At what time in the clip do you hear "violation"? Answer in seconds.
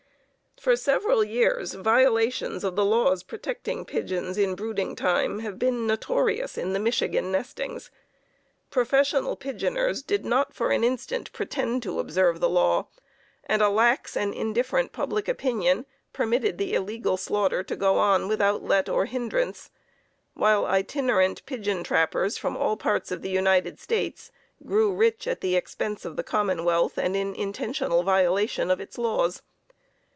28.03-28.69